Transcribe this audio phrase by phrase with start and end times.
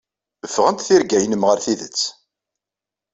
[0.53, 2.01] Ffɣent tirga-nnem ɣer tidet.